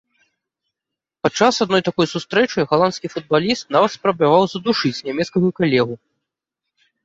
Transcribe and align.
Падчас 1.27 1.53
адной 1.65 1.81
такой 1.89 2.05
сустрэчы 2.15 2.65
галандскі 2.73 3.07
футбаліст 3.17 3.63
нават 3.77 3.91
спрабаваў 3.99 4.43
задушыць 4.57 4.95
нямецкага 5.11 5.47
калегу. 5.63 5.95